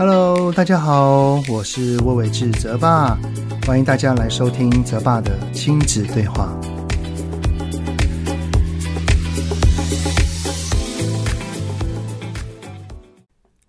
[0.00, 3.18] Hello，大家好，我是魏伟志泽爸，
[3.66, 6.58] 欢迎大家来收听泽爸的亲子对话。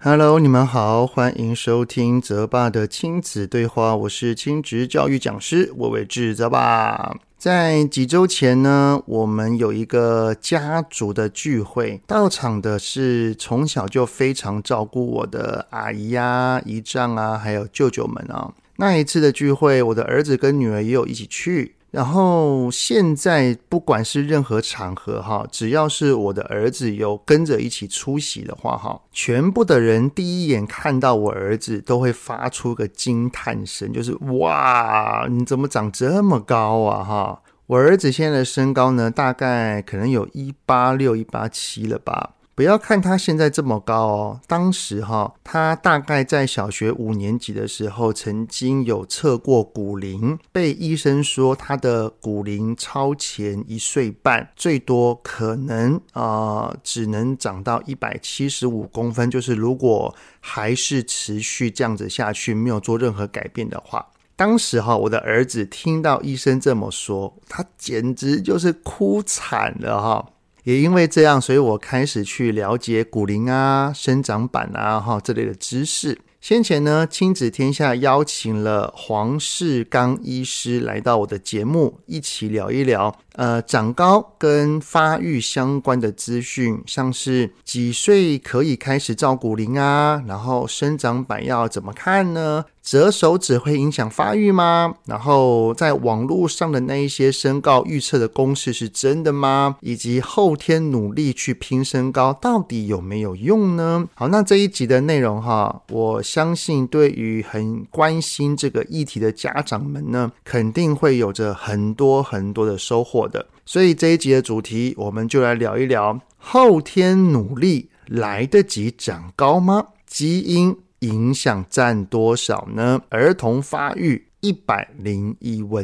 [0.04, 7.16] Hello，你们好，欢迎收听泽爸的亲子对话，我是亲职教育讲师魏玮志泽爸。
[7.38, 18.52] 在几周前呢，我们有一个家族的聚会，到场的是从小就非常照顾我的阿姨呀、姨丈啊，还有舅舅们啊。
[18.78, 21.76] 那一次的聚会，我的儿子跟女儿也有一起去。
[21.92, 37.42] 然后现在不管是任何场合哈，只要是我的儿子有跟着一起出席的话哈，全部的人第一眼看到我儿子都会发出个惊叹声，就是哇，你怎么长这么高啊哈！
[37.68, 42.32] 我儿子现在的身高呢，大概可能有一八六、一八七了吧。
[42.54, 59.32] 不要看他现在这么高哦，当时哈，他大概在小学五年级的时候，曾经有测过骨龄，被医生说他的骨龄超前一岁半，最多可能啊、只能长到一百七十五公分。
[59.32, 70.30] 就是如果还是持续这样子下去，没有做任何改变的话，当时哈，我的儿子听到医生这么说，他简直就是哭惨了哈。
[70.64, 76.20] 也因为这样，所以我开始去了解骨龄啊、生长板啊、哈这类的知识。
[76.40, 92.66] 先前呢，亲子天下邀请了黄世刚医师来到我的节目，一起聊一聊，呃，长高跟发育相关的资讯，像是几岁可以开始照骨龄啊，然后生长板要怎么看呢？
[92.84, 94.96] 折手指会影响发育吗？
[95.06, 99.78] 然后在网络上的那一些身高预测的公式是真的吗？
[99.82, 104.08] 以及后天努力去拼身高到底有没有用呢？
[104.16, 113.46] 好，那这一集的内容哈，我相信对于很关心这个议题的家长们呢，肯定会有着很多很多的收获的。
[113.66, 119.90] 所以这一集的主题，我们就来聊一聊后天努力来得及长高吗？
[120.08, 120.76] 基因。
[121.02, 123.02] 影响占多少呢？
[123.10, 125.84] 儿童发育一百零一问。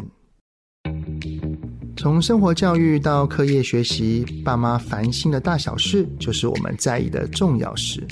[1.95, 8.05] 从生活教育到课业学习，爸妈烦心的大小事，就是我们在意的重要事。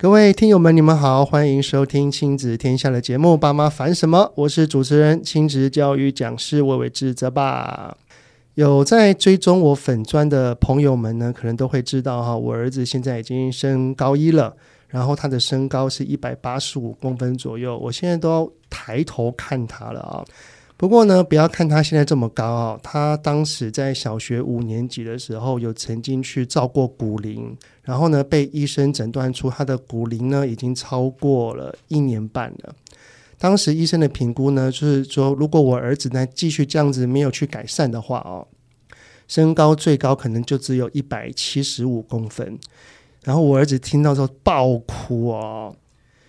[0.00, 7.94] 各位听友们，你们好，欢迎收听亲子天下的节目《爸妈烦什么》，我是主持人亲子教育讲师魏玮志泽爸。
[8.54, 14.56] 有在追踪我粉砖的朋友们呢，可能都会知道哈，我儿子现在已经升高一了，
[14.88, 20.24] 然后他的身高是一百八十五公分左右，我现在都要抬头看他了啊。
[20.80, 32.74] 不过呢，不要看他现在这么高啊，他当时在小学五年级的时候，有曾经去照过骨龄，然后呢，被医生诊断出他的骨龄呢已经超过了一年半了。
[33.36, 38.48] 当时医生的评估呢，就是说，如果我儿子呢继续这样子没有去改善的话哦，
[39.28, 42.58] 身高最高可能就只有一百七十五公分。
[43.22, 45.76] 然后我儿子听到之后爆哭哦，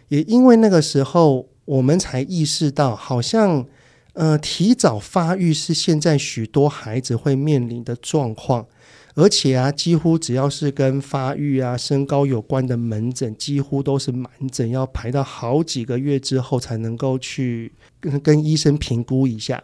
[0.09, 3.65] 也因为那个时候我们才意识到，好像。
[4.13, 8.67] 呃，提早发育是现在许多孩子会面临的状况，
[9.15, 17.71] 而且啊，几乎只要是跟发育啊、身高有关的门诊，几乎都是满诊，要排到好几个月之后才能够去
[18.21, 19.63] 跟医生评估一下。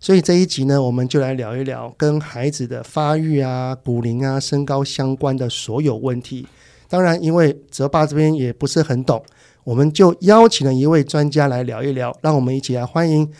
[0.00, 6.46] 所以这一集呢，我们就来聊一聊跟孩子的发育啊、骨龄啊、身高相关的所有问题。
[6.88, 9.22] 当然，因为泽爸这边也不是很懂，
[9.64, 13.30] 我们就邀请了一位专家来聊一聊，让我们一起来欢迎。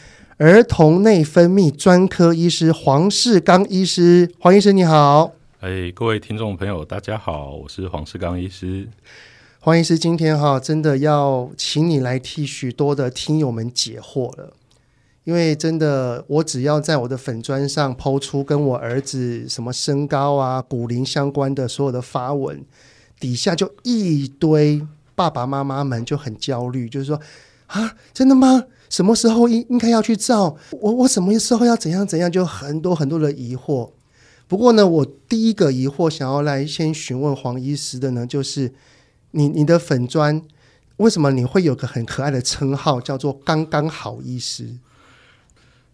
[0.42, 5.30] 儿童内分泌专科医师黄世刚医师，黄医师你好。
[5.60, 8.88] 哎，各位听众朋友，大家好，我是黄世刚医师。
[9.60, 14.52] 黄医师，今天哈真的要请你来替许多的听友们解惑了，
[15.22, 22.64] 因为真的，我只要在我的粉砖上抛出跟我儿子什么身高啊、骨龄相关的所有的发文，
[23.20, 24.84] 底下就一堆
[25.14, 27.20] 爸爸妈妈们就很焦虑，就是说
[27.68, 28.64] 啊，真的吗？
[28.92, 30.54] 什么时候应应该要去照？
[30.70, 32.30] 我我什么时候要怎样怎样？
[32.30, 33.90] 就很多很多的疑惑。
[34.46, 38.74] 不过呢，我第一个疑惑想要来先询问黄医师的呢，就是
[39.30, 40.42] 你你的粉砖
[40.98, 44.76] 为什么你会有个很可爱的称号叫做“刚刚好医师”？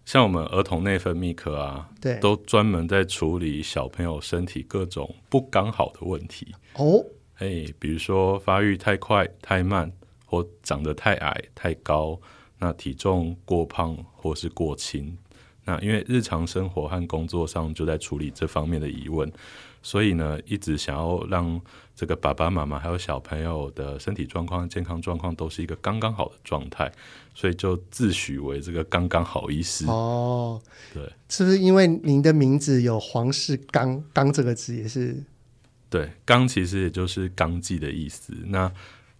[0.04, 7.04] 像我们儿童内分泌科啊，对，都专门在处理小朋友身体各种不刚好的问题哦。
[7.36, 9.92] 哎，比如说发育太快、太慢，
[10.26, 12.18] 或长得太矮、太高。
[12.58, 15.16] 那体重过胖或是过轻，
[15.64, 19.30] 那因为日常生活和工作上就在处理这方面的疑问，
[19.82, 21.60] 所以呢，一直想要让
[21.94, 26.90] 这个爸爸妈妈还有小朋友的身体状况、健康状况都是一个刚刚好的状态，
[27.34, 29.86] 所以就自诩为这个刚刚好医师。
[29.86, 30.60] 哦，
[30.94, 34.02] 对，是不是因为您的名字有黄氏刚？
[34.12, 35.22] 刚这个字也是？
[35.90, 38.34] 对，刚其实也就是刚记的意思。
[38.46, 38.70] 那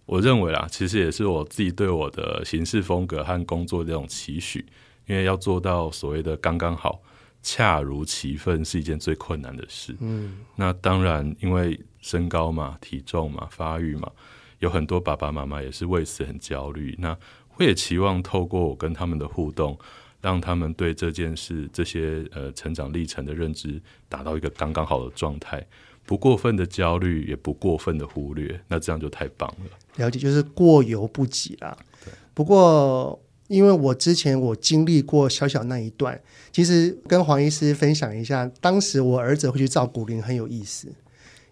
[0.09, 4.65] 我认为啦，其实也是我自己对我的行事风格和工作这种期许，
[5.05, 6.99] 因为要做到所谓的刚刚好、
[7.43, 9.95] 恰如其分，是一件最困难的事。
[9.99, 14.11] 嗯，那当然，因为身高嘛、体重嘛、发育嘛，
[14.57, 16.95] 有很多爸爸妈妈也是为此很焦虑。
[16.97, 17.15] 那
[17.57, 19.77] 我也期望透过我跟他们的互动，
[20.21, 25.63] 让他们对这件事、这些呃成长历程的认知，达到一个刚刚好的状态。
[26.09, 29.77] 不过分的焦虑，也不过分的忽略，那这样就太棒了。
[29.97, 31.77] 了解，就是过犹不及啦。
[32.03, 32.11] 对。
[32.33, 36.19] 不过，因为我之前我经历过小小那一段，
[36.51, 40.87] 其实跟黄医师分享一下，当时我儿子会去照骨龄很有意思，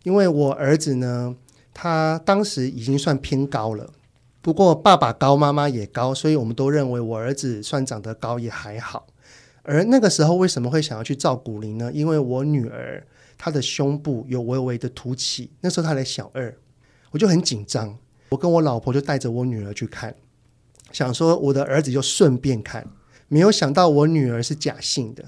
[0.02, 1.36] 因为我儿子呢，
[1.72, 3.92] 他当时已经算偏高了，
[4.42, 9.06] 不过爸爸高，妈妈也高，所以我们都认为我儿子算长得高也还好。
[9.62, 11.92] 而那个时候为什么会想要去照骨龄呢？
[11.94, 13.06] 因为我女儿。
[13.38, 16.58] 他的胸部有微微的凸起，那时候他才小二，
[17.12, 17.98] 我就很紧张。
[18.30, 20.14] 我跟我老婆就带着我女儿去看，
[20.92, 22.86] 想说我的儿子就顺便看，
[23.30, 25.24] 没有想到我女儿是假性的，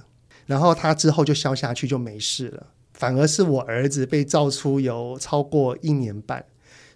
[0.46, 6.44] 然后他之后就消下去就没事了，反而是我儿子被造出有超过一年半。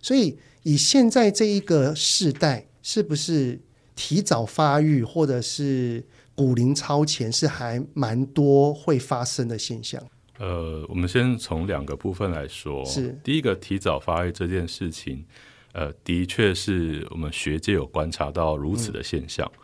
[0.01, 3.61] 所以以现在这一个世代，是不是
[3.95, 6.03] 提早发育或者是
[6.35, 10.03] 骨龄超前是还蛮多会发生的现象？
[10.39, 12.83] 呃，我们先从两个部分来说。
[12.85, 15.23] 是第一个提早发育这件事情，
[15.73, 19.49] 呃，的确是我们学界有观察到如此的现象。
[19.55, 19.61] 嗯、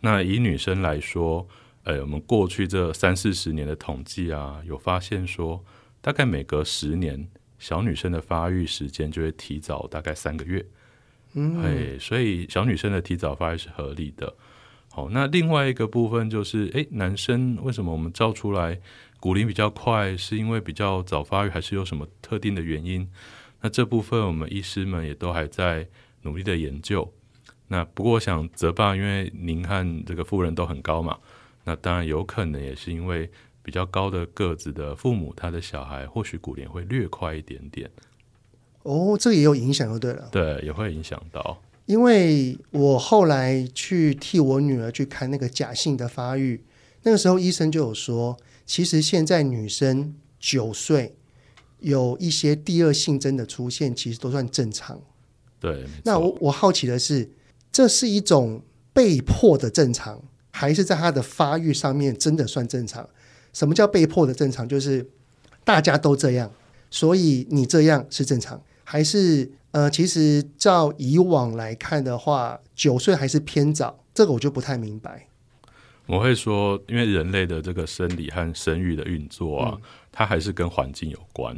[0.00, 1.46] 那以女生来说，
[1.84, 5.64] 呃，我们过去这三四十年的统计啊，有发现说，
[6.00, 7.28] 大概每隔十年，
[7.58, 10.66] 小女生的发育时间就会提早大概三个月。
[11.34, 14.34] 嗯，哎，所以小女生的提早发育是合理的。
[14.90, 18.80] 好，那另外一个部分就是，哎，男生为什么我们照出来？
[19.20, 23.08] 骨龄比较快，是因为比较早发育，还是有什么特定的原因？
[23.60, 25.88] 那这部分我们医师们也都还在
[26.22, 27.12] 努力的研究。
[27.66, 31.18] 那不过我想泽爸，因为您和这个夫人都很高嘛，
[31.64, 33.28] 那当然有可能也是因为
[33.62, 37.90] 比较高的个子的父母，他的小孩或许骨龄会略快一点点。
[38.84, 40.28] 哦，这个也有影响就对了。
[40.30, 41.60] 对，也会影响到。
[41.86, 46.62] 因为我后来去替我女儿去看那个假性的发育，
[47.02, 48.38] 那个时候医生就有说。
[48.68, 51.16] 其实现在女生九岁
[51.80, 55.00] 有一些第二性征的出现，其实都算正常。
[55.58, 57.30] 对，那我我好奇的是，
[57.72, 58.62] 这是一种
[58.92, 63.08] 被迫的正常，还是在她的发育上面真的算正常？
[63.54, 64.68] 什么叫被迫的正常？
[64.68, 65.08] 就是
[65.64, 66.52] 大家都这样，
[66.90, 74.04] 所以你这样是正常，还是呃，其实照以往来看的话，九岁还是偏早？
[74.12, 75.27] 这个我就不太明白。
[76.08, 81.54] 我会说，因为人类的这个生理和生育的运作啊，嗯、它还是跟环境有关，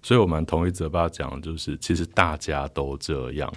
[0.00, 3.52] 所以我们同意泽爸讲的就是，其实大家都这样。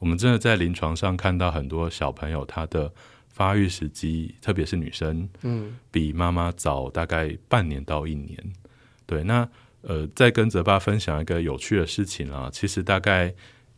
[0.00, 2.92] 我们真的在临床上看到很多小朋友，他的
[3.28, 8.36] 发育时机，特别是女生，嗯，比妈妈早大概半年到一年。
[9.06, 9.48] 对，那
[9.82, 13.32] 呃，再跟泽爸分享一个有趣的事情啊，其实大概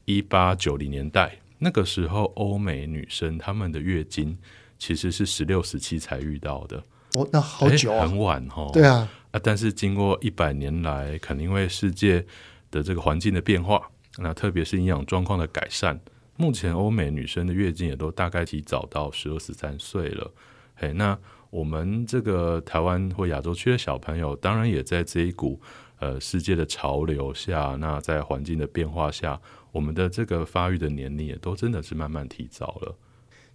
[0.06, 4.38] 一八九零年代那个时候，欧美女生她们的月经。
[4.78, 6.82] 其实是十六、十七才遇到的，
[7.14, 8.70] 哦，那好久啊，很晚哈。
[8.72, 12.24] 对啊，啊，但是经过一百年来，可能因为世界
[12.70, 15.98] 的这个环境的变化，那特别是营养状况的改善，
[16.36, 20.32] 目前欧美女生的月经也都大概提早到十二、十三岁了。
[20.76, 21.18] 嘿，那
[21.50, 25.60] 我们这个台湾或亚洲区的小朋友，当然也在这一股
[25.98, 29.40] 呃世界的潮流下，那在环境的变化下，
[29.72, 32.94] 我们的这个发育的年龄也都真的是慢慢提早了。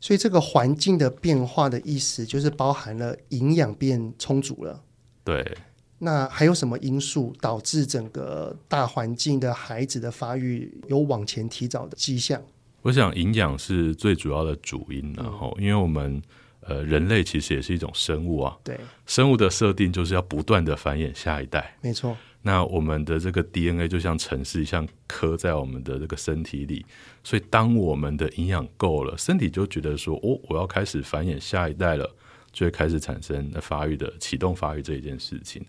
[0.03, 4.83] 所以这个环境的变化的意思，就是包含了营养变充足了。
[5.23, 5.57] 对。
[5.99, 12.41] 那还有什么因素导致整个大环境的孩子的发育有往前提早的迹象？
[12.81, 16.21] 我想营养是最主要的主因，然后，因为我们
[16.59, 18.57] 呃人类其实也是一种生物啊。
[18.61, 18.77] 对。
[19.05, 21.77] 生物的设定就是要不断的繁衍下一代。
[21.79, 22.17] 没错。
[22.45, 26.85] 那我们的这个 DNA 就像城市一样刻在我们的这个身体里，
[27.23, 32.13] 所以当我们的营养够了，身体就觉得说，哦，我要开始繁衍下一代了，
[32.51, 35.65] 就会开始产生发育的启动发育这一件事情。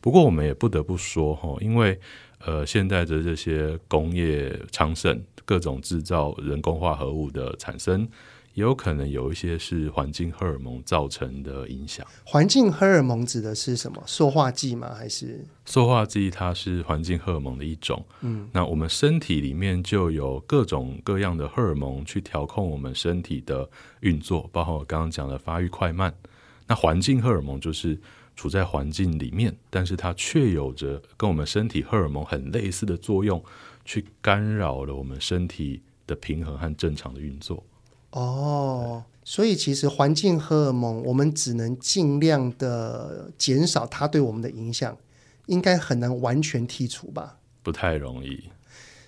[0.00, 2.00] 不过我们也不得不说哈，因为
[2.38, 8.08] 呃现在的这些工业昌盛，各种制造人工化合物的产生，
[8.54, 12.06] 也有可能有一些是环境荷尔蒙造成的影响。
[12.24, 14.02] 环境荷尔蒙指的是什么？
[14.06, 14.94] 塑化剂吗？
[14.94, 16.30] 还是塑化剂？
[16.30, 18.04] 它是环境荷尔蒙的一种。
[18.20, 23.68] 嗯，那我们身体里面就有各种各样的荷尔蒙去调控我们身体的
[24.00, 26.14] 运作，包括我刚刚讲的发育快慢。
[26.66, 27.98] 那环境荷尔蒙就是
[28.36, 33.44] 处在环境里面，但是它却有着跟我们身体荷尔蒙很类似的作用，
[33.84, 37.62] 去干扰了我们身体的平衡和正常的运作。
[38.14, 44.96] 哦，所以其实环境荷尔蒙，我们只能尽量的减少它对我们的影响，
[45.46, 47.38] 应该很难完全剔除吧？
[47.64, 48.44] 不太容易。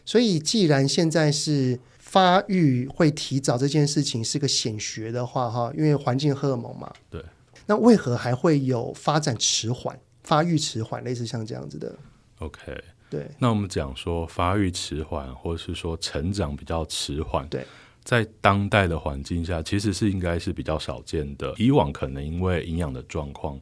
[0.05, 7.25] 所以，既然现在是发育会提早这件事情是个显学的话，哈，因为环境荷尔蒙嘛，对。
[7.67, 11.97] 那为何还会有发展迟缓、发育迟缓，类似像这样子的
[12.39, 13.31] ？OK，对。
[13.39, 17.65] 那我们讲说发育迟缓，或者是说成长比较迟缓，对。
[18.07, 21.53] 在当代的环境下，其实是应该是比较少见的。
[21.59, 23.59] 以往可能因为营养的状况，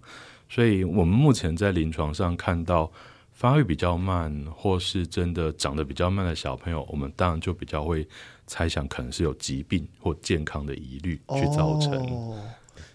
[0.51, 2.93] 所以我们目前在临床上看到
[3.33, 8.07] 发育比较慢，或是真的长得比较慢的小朋友，我们当然就比较会
[8.47, 12.37] 猜想，可能是有疾病或健康的疑虑去造成。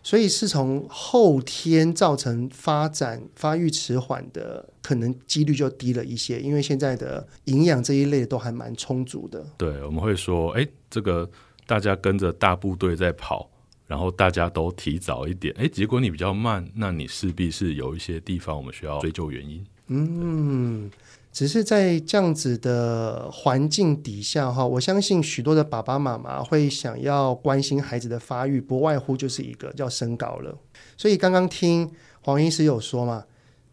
[0.02, 9.46] 所以是从后天造成发展发育迟缓的，可能几率就低了一些，因为现在的营养这一类都还蛮充足的。
[9.58, 10.68] 对，我们会说，哎。
[10.92, 11.30] 这个
[11.68, 13.48] 大家跟着大部队在跑，
[13.86, 19.64] 然后大家都提早一点，哎，结果你比较慢，那你势必是有一些地方我们需要追究原因。
[19.86, 20.90] 嗯，
[21.32, 30.58] 只是在这样子的环境底下哈，我相信许多的爸爸妈妈会想要关心孩子的发育，不外乎就是一个叫身高了。
[30.98, 31.90] 所以刚刚听
[32.22, 33.26] 黄医师有说嘛。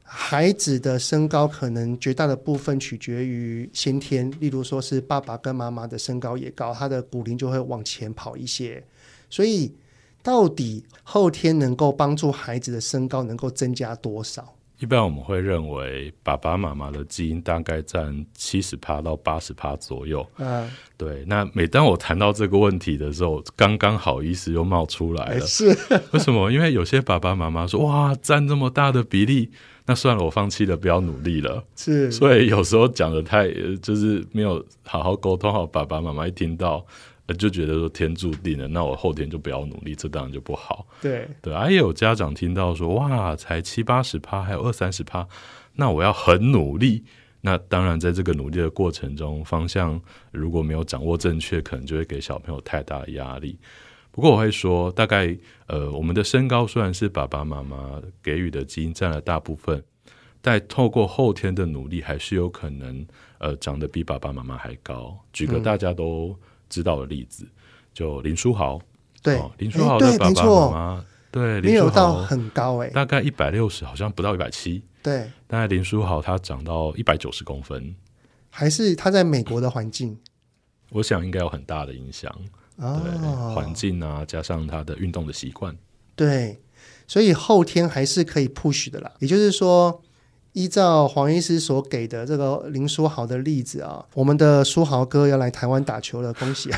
[0.08, 8.80] 孩子的身高可能绝大的部分取决于先天，例如说是爸爸跟妈妈的身高也高，他的骨龄就会往前跑一些。
[9.28, 9.74] 所以，
[10.22, 14.54] 到底后天能够帮助孩子的身高能够增加多少？
[14.78, 20.26] 一般我们会认为，爸爸妈妈的基因大概占七十趴到八十趴左右。
[20.36, 21.24] 嗯，对。
[21.26, 25.40] 那每当我谈到这个问题的时候，刚刚好意思又冒出来了。
[25.40, 25.68] 是
[26.12, 26.50] 为什么？
[26.50, 29.50] 因为有些爸爸妈妈说：“哇，占这么大的比例。”
[29.88, 31.62] 那算了，我放弃了，不要努力了。
[31.76, 33.48] 是，所以有时候讲的太，
[33.80, 35.64] 就是没有好好沟通好。
[35.64, 36.84] 爸爸妈妈一听到，
[37.34, 40.86] 就觉得说天注定了，那我后天就不要努力，这当然就不好。
[41.02, 45.26] 对对，还有家长听到说，哇，才七八十趴，还有二三十趴，
[45.74, 47.04] 那我要很努力。
[47.42, 50.00] 那当然，在这个努力的过程中，方向
[50.32, 53.56] 如果没有掌握正确，可能就会给小朋友太大的压力。
[54.10, 59.84] 不过我会说，大概呃，我们的身高虽然是爸爸妈妈给予的基因占了大部分，
[60.40, 63.06] 但透过后天的努力，还是有可能
[63.38, 65.16] 呃长得比爸爸妈妈还高。
[65.32, 66.36] 举个大家都
[66.68, 67.50] 知道的例子，嗯、
[67.94, 68.80] 就林书豪，
[69.22, 75.30] 对，哦、林书豪的爸爸妈妈，对，林有到很高哎，大概一百六十，好像不到一百七，对。
[75.46, 77.94] 但林书豪他长到一百九十公分，
[78.50, 80.18] 还是他在美国的环境，
[80.90, 82.34] 我想应该有很大的影响。
[82.76, 85.74] 哦，环境啊，加上他的运动的习惯，
[86.14, 86.60] 对，
[87.06, 89.10] 所以后天还是可以 push 的啦。
[89.18, 90.02] 也就是说，
[90.56, 96.70] 依照黄医师所给的这个林书豪的例子啊，我们的书豪哥要来台湾打球了，恭喜！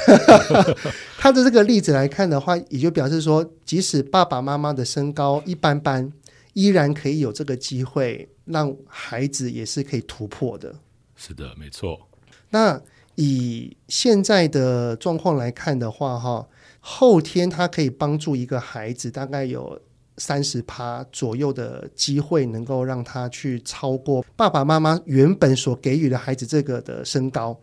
[1.16, 6.12] 他的这个例子来看的话，也就表示说，即使爸爸妈妈的身高一般般，
[6.54, 10.74] 依然可以有这个机会，让孩子也是可以突破的。
[11.14, 12.08] 是的，没错。
[12.50, 12.82] 那。
[13.20, 16.46] 以现在的状况来看的话，哈，
[16.78, 19.80] 后天他可以帮助一个孩子，大概有
[20.18, 27.58] 三十趴左右的机会，能够让他去超过爸爸妈妈原本所给予的孩子这个的身高。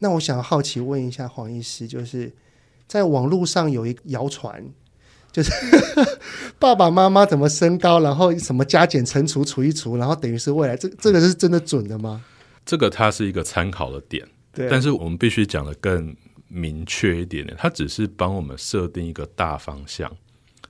[0.00, 2.32] 那我想好奇问一下黄医师，就是
[2.86, 4.64] 在网络上有一个谣传，
[5.30, 5.52] 就是
[6.58, 12.24] 爸爸妈妈怎么身高，然后什么加减乘除除一除，然后等于是未来，这这个是真的准的吗？
[12.66, 14.26] 这个它是一个参考的点。
[14.52, 16.14] 对，但是我们必须讲的更
[16.48, 20.14] 明确一点点，它只是帮我们设定一个大方向。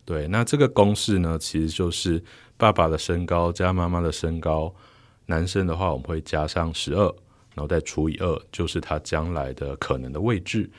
[0.05, 2.23] 对，那这个公式呢，其实就是
[2.57, 4.75] 爸爸的身高加妈妈的身高，
[5.27, 7.05] 男生的话我们会加上十二，
[7.55, 10.71] 然后再除以二，就是他将来的可能的位置。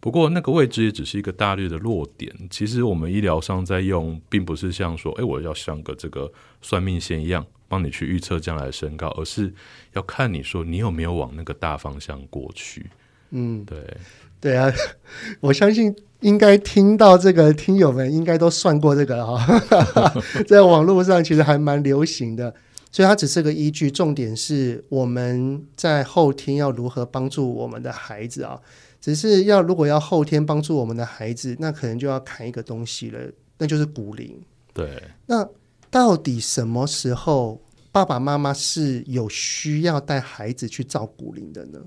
[0.00, 7.46] 不过那个位置也只是一个大略的落点，其实我们医疗上在用，并不是像说，哎，我要像个这个算命线一样。
[7.68, 9.50] 帮你去预测将来的身高，而是
[9.94, 12.84] 要看你说你有没有往那个大方向过去。
[13.30, 13.96] 嗯，对，
[14.42, 14.70] 对啊，
[15.40, 19.62] 我相信应该听到这个听友们应该都算过这个哈，
[20.46, 22.52] 在网络上其实还蛮流行的。
[22.94, 28.60] 所以它只是个依据，重点是我们在后天要如何帮助我们的孩子啊。
[29.00, 33.18] 只是要如果要后天帮助我们的孩子，那可能就要砍一个东西了，
[33.56, 34.38] 那就是骨龄。
[34.74, 35.48] 对，那
[35.90, 41.80] 到底什么时候爸爸妈妈是有需要带孩子去照骨龄的呢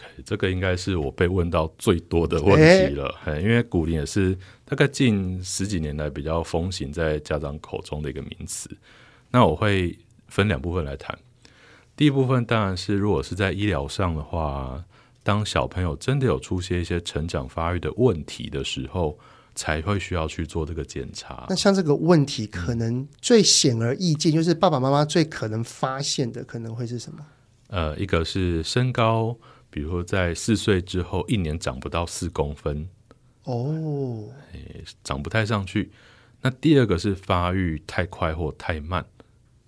[0.00, 3.14] ？OK，这个应该是我被问到最多的问题了。
[3.24, 8.70] 欸、因为骨龄也是大概近十几年来比较风行在家长口中的一个名词。
[9.30, 11.18] 那我会分两部分来谈。
[11.96, 14.84] 第一部分当然是如果是在医疗上的话。
[15.22, 19.18] 当小朋友真的有出现一些成长发育的问题的时候，
[19.54, 21.44] 才会需要去做这个检查。
[21.50, 27.18] 那像这个问题，可能最显而易见，就是爸爸妈妈最可能发现的，可能会是什么？
[27.68, 29.36] 呃，一个是身高，
[29.70, 32.88] 比如说在四岁之后一年长不到四公分，
[33.44, 34.28] 哦，
[35.02, 35.90] 长不太上去。
[36.42, 39.04] 那第二个是发育太快或太慢，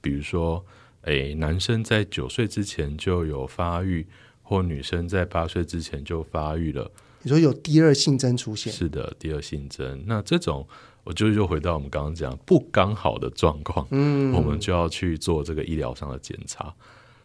[0.00, 0.64] 比如说，
[1.02, 4.06] 诶，男生在九岁之前就有发育。
[4.44, 6.90] 或女生在八岁之前就发育了，
[7.22, 8.70] 你说有第二性征出现？
[8.70, 10.02] 是的，第二性征。
[10.04, 10.68] 那这种，
[11.04, 16.74] 我就又回到我们刚刚讲不刚好的状况，嗯，我们就要去做这个医疗上的检查。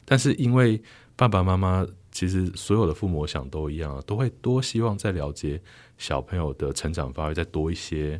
[0.05, 0.81] 但是因为
[1.17, 1.85] 爸爸妈妈
[2.17, 5.61] 其实所有的父母想都一样，都会多希望再了解
[5.99, 8.19] 小朋友的成长发育再多一些。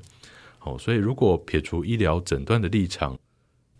[0.59, 3.17] 哦，所以如果撇除医疗诊断的立场，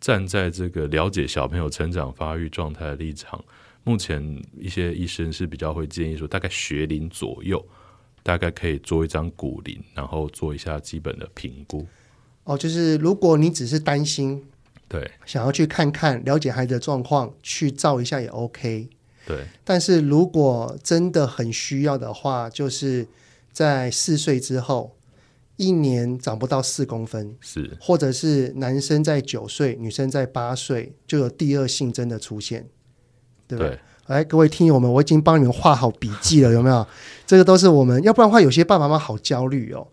[0.01, 3.45] 站在这个了解小朋友成长发育状态的立场。
[3.83, 7.63] 目前一些医生是比较会建议说，大概学龄左右，
[8.23, 11.85] 大概可以做一张骨龄，然后做一下基本的评估。
[12.45, 14.43] 哦，就是如果你只是担心，
[14.87, 18.89] 对，想要去看看了解孩子的状况，去照一下也 OK。
[19.27, 23.07] 对，但是如果真的很需要的话，就是
[23.51, 24.95] 在四岁之后，
[25.57, 32.67] 一年长不到四公分，是，或者是男生在九岁，女生在八岁，就有第二性征的出现。
[33.49, 33.79] 对不对？
[34.07, 36.85] 来，各位听友们，我已经帮你们画好笔记了，有没有？
[37.25, 39.87] 这个都是我们，要不然的话，有些爸爸妈妈好焦虑哦。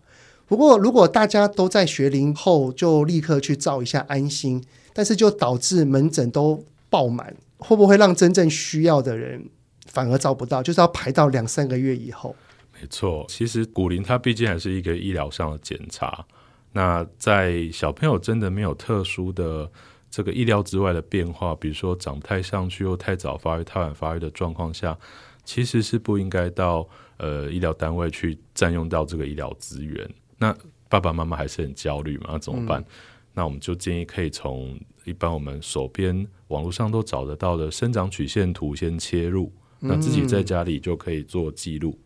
[0.45, 4.61] 不过，如果大家都在学龄后就立刻去照一下，安心，
[4.93, 9.49] 但是就导致门诊都爆满，会不会让真正需要的人
[9.87, 10.63] 反而照不到？
[10.63, 12.35] 就是要排到两三个月以后。
[12.73, 16.25] 没错，其实骨龄它毕竟还是一个医疗上的检查。
[16.73, 19.71] 那在小朋友真的没有特殊的。
[20.11, 24.97] 这个意料之外的变化，比如说长不太上去又太早发育、太晚发育的状况下，
[25.43, 26.87] 其实是不应该到
[27.17, 30.09] 呃医疗单位去占用到这个医疗资源。
[30.37, 30.55] 那
[30.87, 32.81] 爸爸妈妈还是很焦虑嘛，那怎么办？
[33.33, 41.97] 那我们就建议可以从一般我们手边网络上都找得到的生长曲线图先切入，嗯、那自己在家里就可以做记录。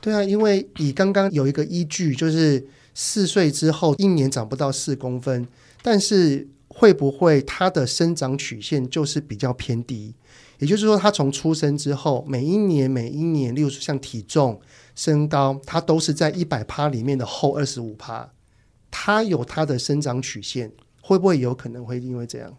[0.00, 2.64] 对啊，因为以刚刚有一个依据，就是
[2.94, 5.46] 四岁之后一年长不到四公分，
[5.82, 6.48] 但是。
[6.70, 10.14] 会不会它的生长曲线就是比较偏低？
[10.58, 14.60] 也就是说，他从出生之后，每一年每一年，例如说像体重、
[14.94, 18.30] 身高，他都是在一百趴里面的后二十五趴。
[18.92, 20.70] 他有他的生长曲线，
[21.08, 22.54] 会不会有可能会因为这样？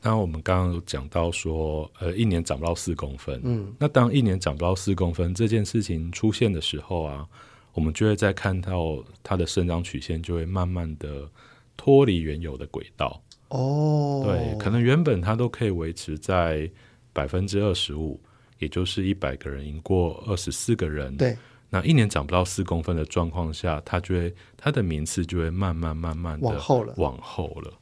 [0.00, 3.38] 那我们刚刚有讲到说，呃，一年长不到四公分。
[3.44, 7.28] 嗯，那当一年长不到四公分这件事情出现的时候啊，
[7.74, 11.28] 我们就会再看到它的生长曲线就会慢慢的
[11.76, 13.20] 脱离原有的轨道。
[13.48, 16.70] 哦，对，可能原本它都可以维持在
[17.12, 18.18] 百分之二十五，
[18.58, 21.14] 也就是一百个人赢过二十四个人。
[21.18, 21.36] 对，
[21.70, 27.72] 那一年长不到四公分的状况下，它就会它的名次就会慢慢慢慢的往后了，往后了。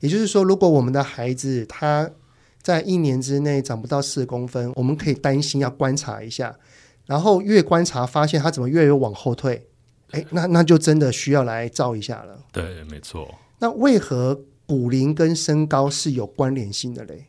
[0.00, 2.10] 也就是说，如果我们的孩子他
[2.62, 6.56] 在一年之内长不到四公分，我们可以担心要观察一下，
[7.06, 9.66] 然后越观察发现他怎么越越往后退，
[10.10, 12.38] 哎，那那就真的需要来照一下了。
[12.52, 13.34] 对，没错。
[13.58, 14.40] 那为何？
[14.68, 17.24] 骨龄跟身高是有关联性的嘞，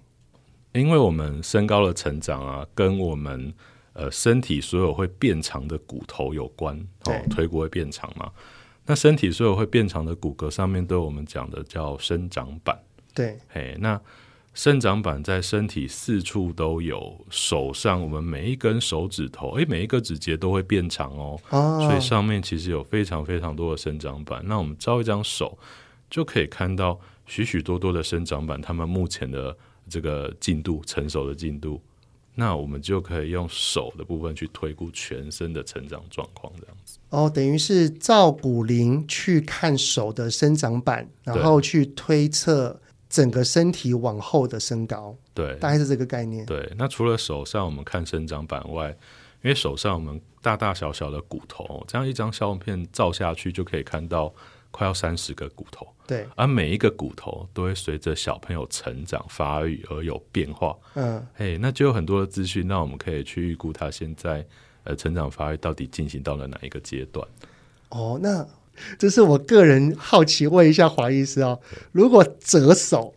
[0.74, 3.54] 因为我们身高的成长啊，跟我们
[4.00, 8.32] 呃身体所有会变长的骨头有关哦，腿骨会变长嘛。
[8.86, 12.80] 那身体所有会变长的骨骼上面，都有我们讲的叫生长板。
[13.14, 14.00] 对，嘿，那
[14.54, 24.42] 生长板在身体四处都有，手上我们每一根手指头，诶，每一个指节都会变长哦，哦，所以上面其实有非常非常多的生长板。
[24.46, 25.58] 那我们照一张手
[26.10, 27.00] 就可以看到。
[27.32, 29.56] 许许多多的生长板，他们目前的
[29.88, 31.80] 这个进度、成熟的进度，
[32.40, 36.98] 那我们就可以用手的部分去推估全身的成长状况，这样子。
[37.10, 45.14] 哦，等于是照骨龄去看手的生长板，然后去推测整个身体往后的身高。
[45.34, 46.46] 对，大概是这个概念。
[46.46, 48.88] 对，那除了手上我们看生长板外，
[49.44, 54.34] 因为手上我们大大小小的骨头，这样一张相片照下去就可以看到。
[54.72, 55.88] 快要三十个骨头。
[56.08, 60.76] 对，而每一个骨头都会随着小朋友成长发育而有变化。
[60.96, 64.44] 嗯，嘿，那就有很多的资讯，那我们可以去预估他现在
[64.86, 67.24] 呃成长发育到底进行到了哪一个阶段。
[67.90, 68.44] 哦，那
[68.98, 71.60] 这是我个人好奇问一下黄医师哦，
[71.92, 73.14] 如果折手，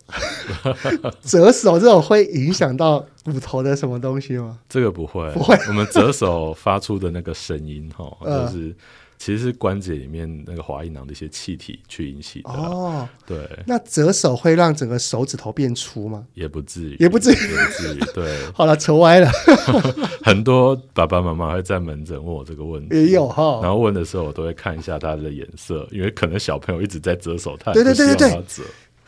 [1.24, 4.58] 折手这种会影响到骨头的什么东西吗？
[4.68, 5.56] 这个不会，不会。
[5.68, 8.76] 我们折手发出的那个声音哈， 嗯、就是。
[9.24, 13.08] 其实是关节里面那个滑液囊的一些气体去引起的哦。
[13.24, 16.26] 对，那折手会让整个手指头变粗吗？
[16.34, 18.00] 也不至于，也不至于，也不至于。
[18.12, 19.30] 对， 好了，扯歪了。
[20.24, 23.60] 很多爸爸妈妈会在门诊问我这个问题，也有哈。
[23.62, 28.42] 然后问的时候，我都会看一下他的颜色，因为可能小朋友一直在折手，他对对对对对。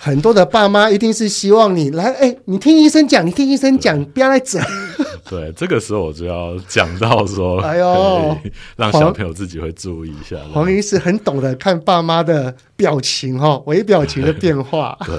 [0.05, 4.62] 很多的爸妈一定是希望你来，哎，你听医生讲，你听医生讲，不要来整。
[5.31, 8.37] 对，这个时候我就要讲到说，哎呦，
[8.77, 10.37] 让小朋友自己会注意一下。
[10.53, 14.95] 黄 医师很懂得看爸妈的表情哈，微表情的变化。
[15.07, 15.17] 对。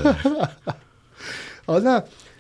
[1.66, 2.00] 哦，那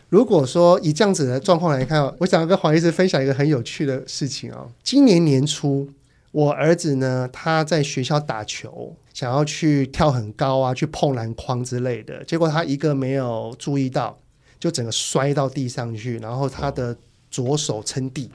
[0.10, 4.60] 如果说以这样子的状况来看，我想要跟黄医师分享一个很有趣的事情啊。
[4.84, 5.90] 今年年初，
[6.36, 8.98] 我儿子呢，他在学校打球。
[9.14, 14.20] 想要去跳很高啊，去碰篮筐之类的，结果他一个没有注意到，
[14.60, 16.98] 就整个摔到地上去，然后他的
[17.32, 18.30] 左手撑地，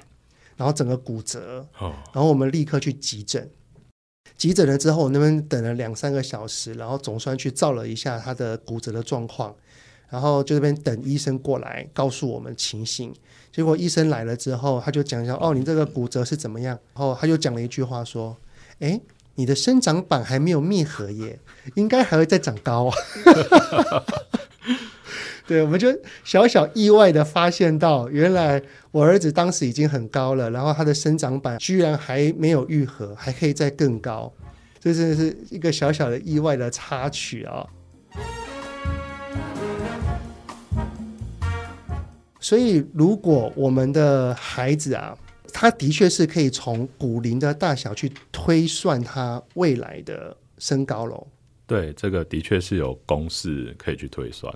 [0.57, 1.67] 然后整个骨折。
[1.79, 3.51] 然后我们立刻去急诊，
[4.39, 9.55] 急诊了之后，我那边等了两三个小时，然后总算去照了一下他的骨折的状况，
[10.11, 13.15] 然后就这边等医生过来告诉我们情形。
[13.51, 16.79] 结果医生来了之后，他就讲一下，哦，你这个骨折是怎么样？
[16.95, 18.37] 然后他就讲了一句话说，
[18.81, 19.01] 哎。
[19.37, 21.39] 你的生长板还没有闭合耶，
[21.75, 22.95] 应该还会再长高啊。
[25.47, 25.89] 对，我们就
[26.25, 34.31] 小小意外的发现到，原来我儿子当时已经很高了，然后他的生长板居然还没有愈合，还可以再更高，
[34.79, 37.67] 这是是一个小小的意外的插曲啊。
[42.41, 45.17] 所以，如果我们的孩子啊，
[45.53, 51.27] 他的确是可以从骨龄的大小去推算他未来的身高喽。
[51.67, 54.53] 对，这个的确是有公式可以去推算。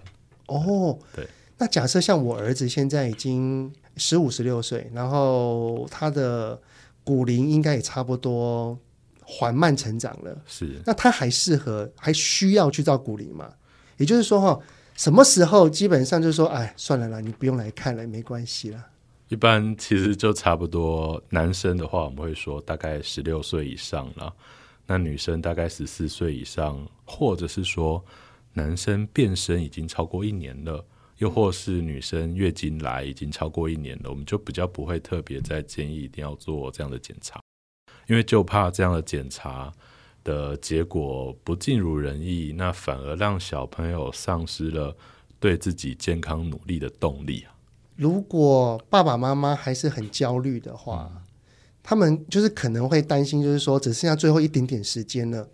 [0.47, 1.27] 哦，对。
[1.57, 6.61] 那假设像我儿子现在已经十五、十六岁，然后他的
[7.05, 8.77] 骨龄应该也差不多
[9.23, 10.37] 缓慢成长了。
[10.47, 10.81] 是。
[10.85, 13.53] 那他还适合，还需要去照骨龄吗？
[13.99, 14.59] 也就是说，哈，
[14.95, 18.87] 什么时候基本上就是说，哎，算了啦，你不用来看了，没关系了。
[19.29, 24.33] 一般其实就差不多，男生的话我们会说大概十六岁以上了，
[24.87, 28.05] 那女生大概十四岁以上，或者是说
[28.53, 30.85] 男生变声已经超过一年了，
[31.19, 37.41] 又或是女生月经来已经超过一年了，我们就比较不会特别再建议一定要做这样的检查，
[38.07, 39.73] 因为就怕这样的检查
[40.25, 44.97] 的结果不尽如人意，那反而让小朋友丧失了
[45.39, 47.55] 对自己健康努力的动力啊。
[47.95, 51.23] 如果爸爸妈妈还是很焦虑的话，嗯，
[51.83, 55.49] 他们就是可能会担心，就是说只剩下最后一点点时间了，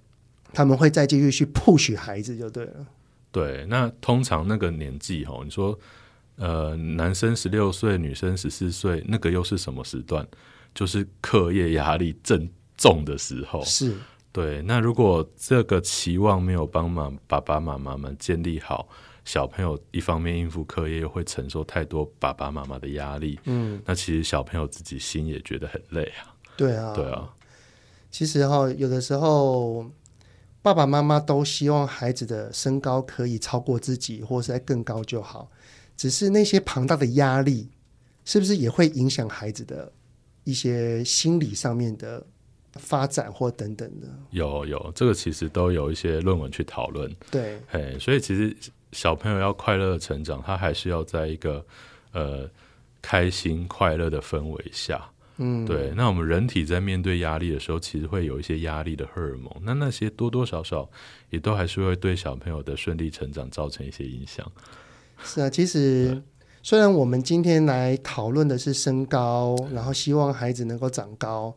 [0.54, 2.86] 他们会再继续去 push 孩子就对了。
[3.32, 5.78] 对，那通常那个年纪哈，你说
[6.36, 10.26] 呃，男生十六岁，女生十四岁，那个又是什么时段？
[10.74, 13.62] 就是课业压力正重的时候。
[13.64, 13.94] 是，
[14.32, 14.62] 对。
[14.62, 18.88] 那如果这个期望没有帮忙爸爸妈妈们建立好。
[19.22, 23.38] 小朋友一方面应付课业，又会承受太多爸爸妈妈的压力。
[23.44, 26.34] 嗯，那其实小朋友自己心也觉得很累啊。
[26.56, 27.32] 对啊，对啊。
[28.10, 29.88] 其实哈，有的时候
[30.62, 35.50] 爸爸妈妈都希望孩子的身高可以超过自己，或者是在更高就好。
[35.96, 37.68] 只是那些庞大的压力，
[38.24, 39.92] 是不是也会影响孩子的
[40.44, 42.26] 一些心理上面的
[42.74, 44.08] 发展或等等的？
[44.30, 47.10] 有有，这个其实都有一些论文去讨论。
[47.30, 48.56] 对，哎，所以其实。
[48.92, 51.64] 小朋友要快乐的成长，他还是要在一个
[52.10, 52.50] 呃
[53.00, 55.00] 开心快乐的氛围下。
[55.36, 55.92] 嗯，对。
[55.94, 60.90] 那我们人体在面对压力的时候，其实会有一些压力的荷尔蒙，那那些多多少少
[61.28, 64.44] 也都还是会对小朋友的顺利成长造成一些影响。
[65.22, 66.20] 是啊，其实
[66.60, 71.54] 虽然我们今天来讨论的是身高，然后希望孩子能够长高，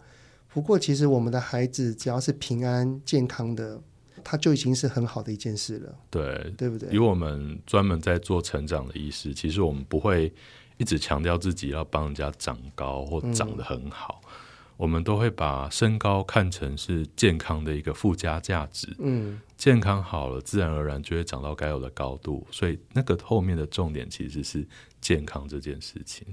[0.53, 3.81] 不过其实我们的孩子只要是平安健康的。
[4.25, 6.87] 他就已经是很好的一件事了，对，对不对？
[6.93, 10.31] 以我们专门在做成长的医师，其实我们不会
[10.77, 14.29] 一直强调自己要帮人家长高或长得很好，嗯，
[14.77, 18.95] 我们都会把身高看成是健康的一个附加价值。
[18.99, 24.65] 嗯，健康好了，自然而然就会长到该有的高度，所以那个后面的重点其实是
[25.01, 26.25] 健康这件事情。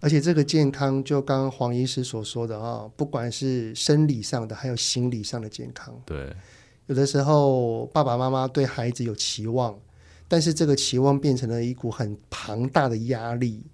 [0.00, 6.34] 而且这个健康，就刚刚黄医师所说的啊，不管是生理上的，还有心理上的健康，对。
[6.86, 9.78] 有的时候爸爸妈妈对孩子有期望，
[10.26, 13.66] 但是这个期望变成了一股很庞大的压力，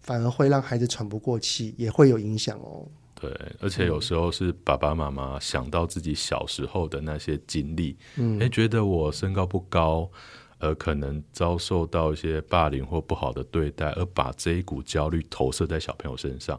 [0.00, 2.84] 反而会让孩子喘不过气，也会有影响哦。
[3.14, 10.10] 对，而且有时候是爸爸妈妈想到自己小时候的那些经历，嗯，诶，觉得我身高不高，
[10.58, 16.58] 而可能遭受到一些霸凌或不好的对待，而把这一股焦虑投射在小朋友身上。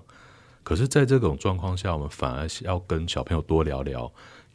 [0.63, 4.03] 可是，在这种状况下，我们反而是要跟小朋友多聊聊，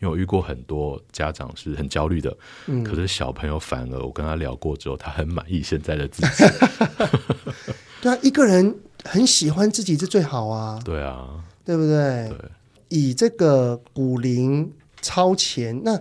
[0.00, 6.44] 因为我遇过很多家长是很焦虑的，嗯，可是小朋友反而我跟他聊过之后，他很满意现在的自己。
[8.02, 10.80] 对啊，一个人很喜欢自己是最好啊。
[10.84, 11.44] 对啊。
[11.64, 12.28] 对不对？
[12.28, 12.50] 对，
[12.88, 14.68] 以这个骨龄
[15.00, 15.96] 超前，那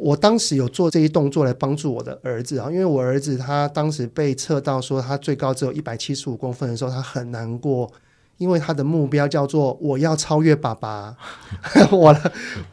[0.00, 7.90] 我当时有做这些动作来帮助我的儿子啊，因为我儿子他当时被测到说他最高只有一百七十五公分的时候，他很难过，
[8.36, 11.16] 因为他的目标叫做我要超越爸爸。
[11.90, 12.16] 我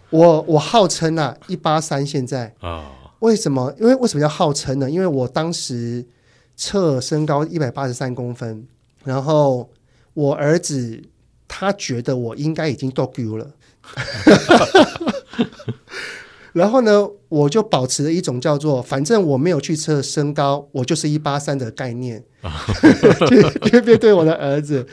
[0.10, 3.74] 我我号称啊一八三现在啊，为什么？
[3.80, 4.90] 因为为什么要号称呢？
[4.90, 6.06] 因为我当时
[6.56, 8.68] 测身高一百八十三公分，
[9.04, 9.70] 然后
[10.14, 11.04] 我儿子。
[11.48, 13.52] 他觉得我应该已经够高了，
[16.56, 22.24] 然后呢，我就保持了一种叫做“反正我没有去测身高，我就是一八三”的概念，
[23.70, 24.88] 去面对我的儿子。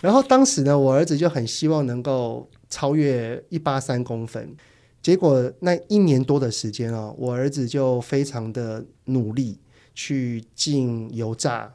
[0.00, 4.56] 然后当时呢，我儿子就很希望能够超越一八三公分。
[5.02, 9.58] 结果那一年多的时间哦，我儿子就非常的努力
[9.94, 11.72] 去进油炸、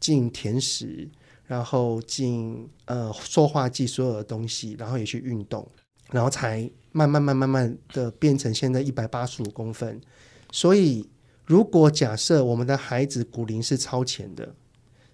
[0.00, 1.08] 进甜食。
[1.46, 5.66] 然后进呃塑化剂所有的东西，然后也去运动，
[6.12, 10.00] 然后才慢慢慢慢慢的变成现在一百八十五公分。
[10.52, 11.08] 所以，
[11.46, 14.54] 如果假设我们的孩子骨龄是超前的，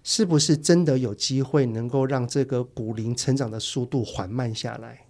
[0.03, 5.05] 是不是真的有机会能够让这个骨龄成长的速度缓慢下来？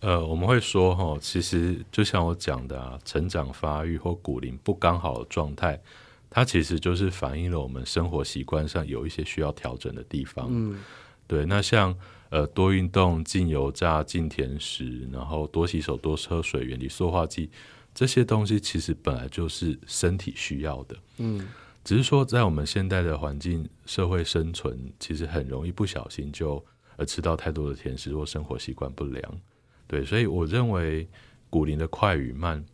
[0.00, 5.80] 呃，我们会说哈，其实就像我讲的啊，成长发育或骨龄不刚好的状态。
[6.28, 10.46] 它其实就是反映了我们生活习惯上有一些需要调整的地方。
[10.50, 10.78] 嗯，
[11.26, 11.46] 对。
[11.46, 11.96] 那像
[12.30, 17.50] 呃多运动、禁油炸、禁甜食，然后多洗手、多喝水、远离塑化剂，
[17.94, 20.96] 这些东西其实本来就是身体需要的。
[21.18, 21.48] 嗯，
[21.84, 26.64] 只是说在我们现代的环境、社会生存，其实很容易不小心就
[26.96, 29.40] 呃吃到太多的甜食或生活习惯不良。
[29.86, 31.08] 对，所以我认为
[31.48, 32.64] 骨龄的快与慢。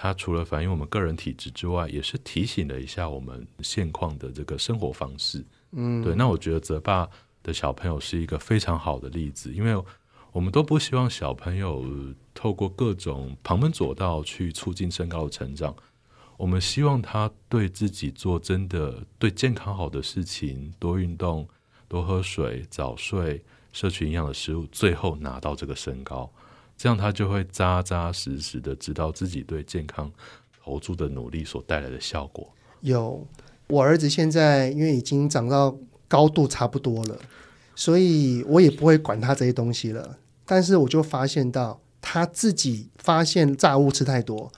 [0.00, 5.44] 它除了反映我们个人体质之外，也是提醒了一下我们现况的这个生活方式。
[5.72, 6.14] 嗯，对。
[6.14, 7.08] 那我觉得泽爸
[7.48, 9.82] 的小朋友是一个非常好的例子，因为
[10.32, 11.82] 我们都不希望小朋友
[12.34, 15.74] 透过各种旁门左道去促进身高的成长。
[16.36, 21.48] 我们希望他对自己做真的对健康好的事情，多运动、
[21.88, 26.30] 多喝水、早睡、摄取营养的食物，最后拿到这个身高。
[26.76, 30.12] 这样他就会扎扎实实的知道自己对健康
[30.62, 32.46] 投注的努力所带来的效果。
[32.82, 33.26] 有，
[33.68, 35.74] 我儿子现在因为已经长到
[36.08, 37.18] 高度差不多了，
[37.76, 40.18] 所以我也不会管他这些东西了。
[40.44, 44.50] 但是我就发现到他自己发现炸物吃太多，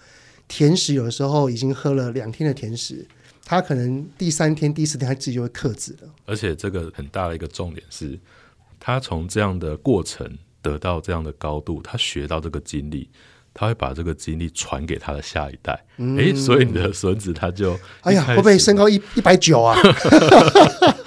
[0.49, 3.07] 甜食有的时候已经喝了两天的甜食，
[3.45, 6.09] 他可能第三天、第四天他自己就会克制了。
[6.25, 8.19] 而且这个很大的一个重点是，
[8.79, 10.39] 他从这样的过程。
[10.63, 13.09] 得到这样的高度，他学到这个经历，
[13.55, 15.73] 他会把这个经历传给他的下一代。
[15.73, 19.75] 哎、嗯，所以你的孙子他就哎呀，会不会身高一一百九啊？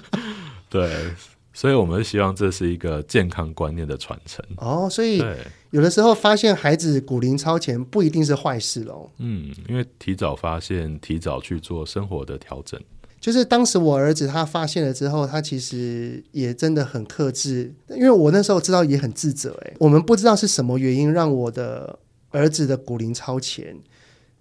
[0.68, 1.14] 对，
[1.52, 4.44] 所以我们希望这是一个健康观念的传承。
[4.56, 5.22] 哦，所以
[5.70, 9.10] 有的时候发现孩子骨龄超前不一定是坏事喽。
[9.18, 12.80] 嗯，因为提早发现，提早去做生活的调整。
[13.18, 19.58] 就是当时我儿子他发现了之后，他其实也真的很克制，因为我那时候知道也很自责。
[19.64, 21.98] 哎，我们不知道是什么原因让我的
[22.30, 23.76] 儿子的骨龄超前，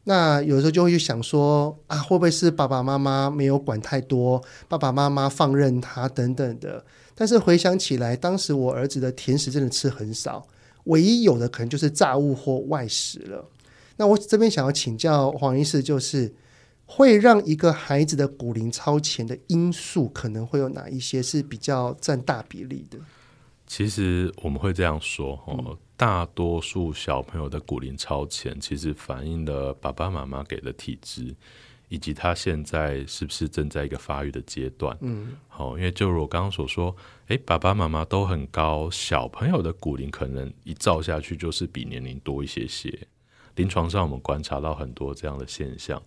[0.05, 6.83] 那有时候就会去想说啊，会不会是爸爸妈妈没有管太多，爸爸妈妈放任他等等的。
[7.13, 10.47] 但是回想起来，当时我儿子的甜食真的吃很少，
[10.85, 13.45] 唯一有的可能就是炸物或外食了。
[13.97, 16.33] 那我这边想要请教黄医师，就是。
[16.87, 22.99] 会让一个孩子的骨龄超前的因素，可能会有哪一些是比较占大比例的？
[23.65, 31.33] 其实我们会这样说哦，大多数小朋友的骨龄超前，其实反映了爸爸妈妈给的体质，
[31.87, 34.97] 以及他现在是不是正在一个发育的阶段。
[35.01, 36.95] 嗯，好，因为就如我刚刚所说，
[37.27, 43.07] 诶，爸爸妈妈都很高，小朋友的骨龄可能一照下去就是比年龄多一些些。
[43.55, 46.01] 临床上我们观察到很多这样的现象。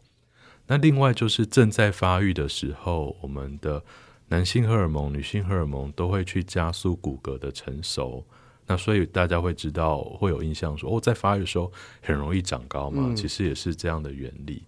[0.67, 3.83] 那另外就是正在发育的时候，我们的
[4.29, 8.27] 男性荷尔蒙、女性荷尔蒙都会去加速骨骼的成熟，
[8.69, 14.63] 那所以大家会知道会有印象说哦，在发育的时候很容易长高嘛，嗯、其实也是这样的原理。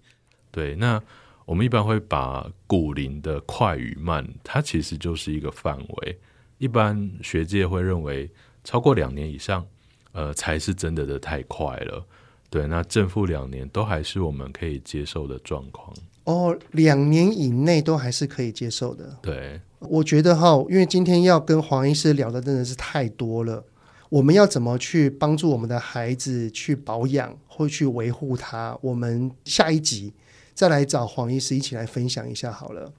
[0.51, 1.01] 对，那
[1.45, 6.19] 我们一般会把骨龄的快与慢，它其实就是一个范围。
[6.59, 8.31] 一般学界会认为
[8.65, 9.67] 超过两年以上，
[10.13, 12.05] 呃，才是真的的太快了。
[12.49, 15.95] 对，那正负两年都还是我们可以接受的状况。
[16.25, 19.19] 哦，两年以内都还是可以接受的。
[19.23, 23.65] 对，我觉得哈，因为今天要跟黄医师聊的真的是太多了。
[24.11, 28.77] 我们要怎么去帮助我们的孩子去保养或去维护他？
[28.83, 30.13] 我们下一集
[30.53, 32.93] 再来找黄医师一起来分享一下好了。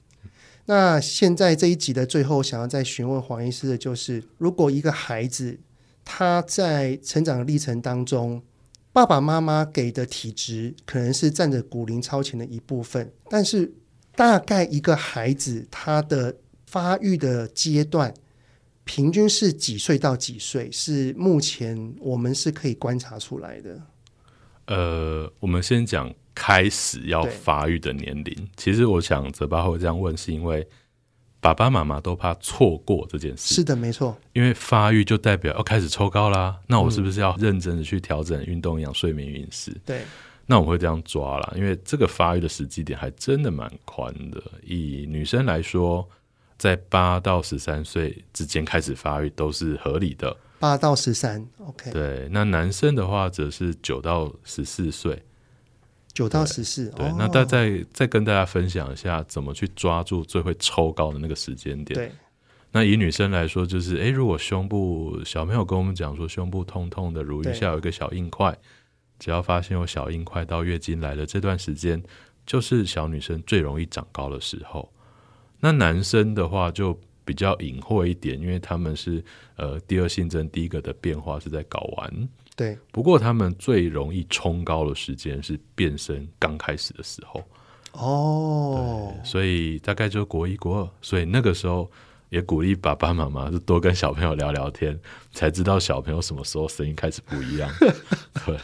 [0.66, 5.60] 那现在这一集的最后，想要再询问黄医师的就是：如果一个孩子
[6.06, 8.42] 他在成长的历程当中，
[8.94, 13.74] 爸爸妈妈给的体质可能是占着骨龄超前的一部分，但是
[14.16, 18.14] 大概一个孩子他的发育的阶段，
[18.84, 20.72] 平均是几岁到几岁？
[20.72, 23.82] 是目前我们是可以观察出来的。
[24.68, 28.50] 呃，我们先讲开始要发育的年龄。
[28.56, 30.68] 其实我想泽巴会这样问，是因为。
[31.44, 34.16] 爸爸妈妈都怕错过这件事，是的，没错。
[34.34, 39.76] 因为发育就代表要开始抽高啦，那我是不是要认真的去调整运动、养睡眠、饮食？
[39.84, 40.04] 对，
[40.46, 44.40] 那我会这样抓啦，因为这个发育的时机点还真的蛮宽的。
[44.64, 46.08] 以女生来说，
[46.62, 50.38] 在八到十三岁之间开始发育都是合理的。
[50.60, 51.90] 八到十三，OK。
[51.90, 55.24] 对，那男生的话则是九到十四岁。
[56.14, 61.96] 九到十四，对，哦、那大再再跟大家分享一下怎么去抓住最会抽高的那个时间点。
[61.96, 62.12] 对，
[62.72, 68.56] 那以女生来说，就是哎，如果胸部小朋友跟我们讲说胸部痛痛的，乳晕下有一个小硬块，
[69.18, 72.04] 只要发现有小硬块到月经来的这段时间，
[72.46, 74.94] 就是小女生最容易长高的时候。
[75.62, 79.24] 那男生的话就比较隐晦一点，因为他们是
[79.56, 82.30] 呃第二性征第一个的变化是在睾丸。
[82.54, 87.42] 对，不过他们最容易冲高的时间是变身刚开始的时候
[87.94, 91.90] 哦，所以大概就国一国二，所以那个时候
[92.30, 95.00] 也鼓励爸爸妈妈就多跟小朋友聊聊天，
[95.32, 97.70] 才知道小朋友什么时候声音开始不一样。
[98.46, 98.58] 对，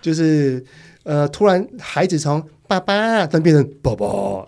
[0.00, 0.64] 就是
[1.04, 4.44] 呃，突然孩子从爸爸但变成宝宝，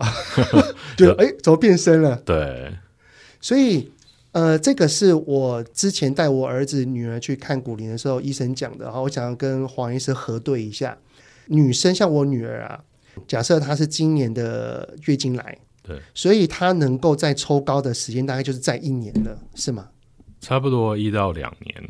[0.97, 2.17] 就哎，怎么变身了？
[2.25, 2.75] 对，
[3.39, 3.91] 所以。
[4.33, 8.85] 呃，这个是我之前带我儿子女儿去看骨龄的时候，医生讲的。
[8.85, 10.95] 然后我想要跟黄医师核对一下，
[11.47, 12.79] 女生像我女儿啊，
[13.27, 19.87] 假设她是今年的月经来，对，所以她能够在抽高的时间大概就是在一年了，是吗？
[20.39, 21.89] 差不多一到两年。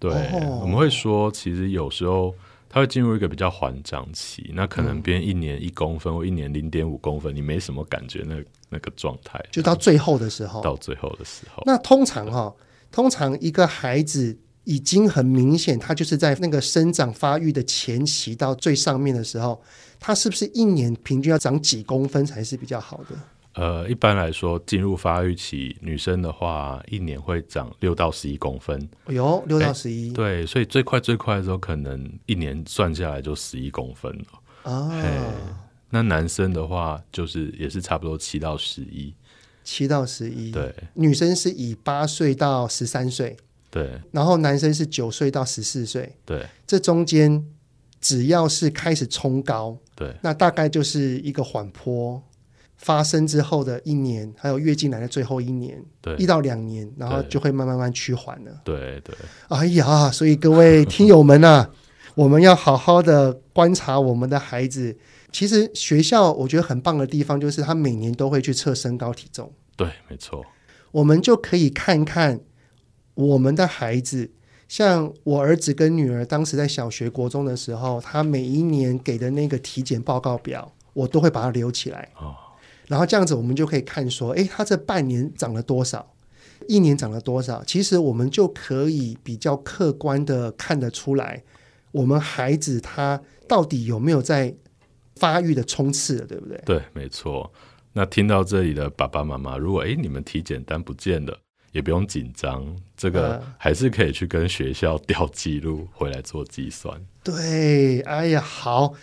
[0.00, 2.34] 对，哦、我们会说，其实有时候。
[2.74, 12.56] 它会进入一个比较缓长期，那可能变一年一公分、嗯、或一年零点五公分，你没什么感觉那，那那个状态，就到最后的时候，到最后的时候，那通常哈、哦，
[12.90, 19.62] 通常一个孩子已经很明显，他就是在那个生长发育的前期到最上面的时候，
[20.00, 23.16] 他是不是一年平均要长几公分才是比较好的？
[23.54, 28.88] 呃，一般来说，进入发育期，女生的话，一年会长六到十一公分。
[29.06, 34.72] 有六到十一，对，所以最快最快的时候，可能一年算下来就十一公分了。
[34.72, 34.90] 啊，
[35.90, 39.14] 那男生的话，就是也是差不多七到十一，
[39.62, 40.50] 七到十一。
[40.50, 43.36] 对，女生是以八岁到十三岁，
[43.70, 47.46] 对，然后男生是九岁到十四岁，对，这中间
[48.00, 52.20] 只要是开始冲高，对，那大概就是一个缓坡。
[52.76, 58.60] 发生之后的一年，还有月经来的最后一年，对，一到两年，然后就会慢慢慢趋缓了。
[58.64, 59.14] 对对。
[59.48, 61.70] 哎呀，所以各位听友们啊，
[62.14, 64.96] 我们要好好的观察我们的孩子。
[65.32, 69.52] 其实学校我觉得很棒的地方，就是他每年都会去测身高体重。
[69.76, 70.44] 对，没错。
[70.92, 72.38] 我们就可以看看
[73.14, 74.30] 我们的孩子，
[74.68, 82.10] 像我儿子跟女儿，当时在小学、国中的时候，他每一年给的那个体检报告表，我都会把它留起来。
[82.16, 82.36] 哦。
[82.86, 86.14] 然后这样子，我们就可以看说，诶，他这半年涨了多少，
[86.68, 87.62] 一年涨了多少？
[87.64, 91.42] 其实我们就可以比较客观的看得出来，
[91.92, 94.54] 我们孩子他到底有没有在
[95.16, 96.60] 发育的冲刺了，对不对？
[96.66, 97.50] 对，没错。
[97.92, 101.38] 那听到这里的爸爸妈妈，如果诶你们体检单不见了，
[101.72, 107.00] 也不用紧张，这个还是可以去跟学校调记录回来做计算。
[107.22, 108.94] 对，哎呀，好。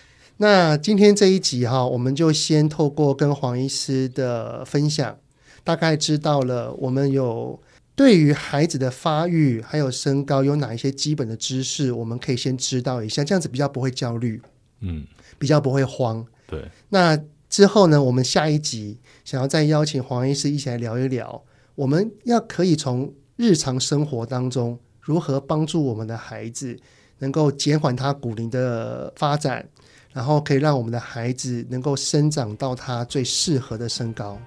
[0.41, 5.15] 那今天这一集哈，我们就先透过跟黄医师的分享，
[5.63, 7.61] 大概知道了我们有
[7.95, 14.41] 对于孩子的发育还有身高有哪一些基本的知识，我们可以先知道一下，这样子比较不会焦虑，
[14.79, 15.05] 嗯，
[15.37, 16.25] 比较不会慌。
[16.47, 16.67] 对。
[16.89, 17.15] 那
[17.47, 21.43] 之后呢，我们下一集想要再邀请黄医师一起来聊一聊，
[21.75, 26.75] 我们要可以从日常生活当中如何帮助我们的孩子
[27.19, 29.69] 能够减缓他骨龄的发展，
[30.13, 34.37] 然后可以让我们的孩子能够生长到他最适合的身高。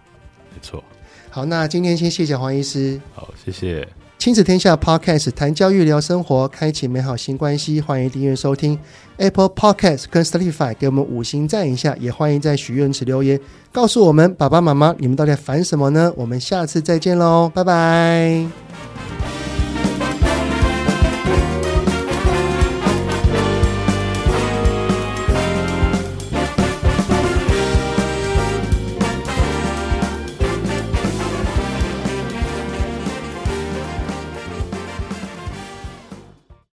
[0.53, 0.83] 没错。
[1.31, 3.01] 好，那今天先谢谢黄医师。
[3.15, 3.87] 好，谢谢。
[4.17, 7.81] 亲子天下 Podcast 谈教育聊生活，开启美好新关系。
[7.81, 8.79] 欢迎订阅收听
[9.19, 11.95] Apple Podcast 跟 Spotify，给我们五星赞一下。
[11.99, 13.39] 也欢迎在许愿池留言，
[13.71, 16.11] 告诉我们爸爸妈妈你们到底在烦什么呢？
[16.17, 18.64] 我们下次再见喽，拜拜。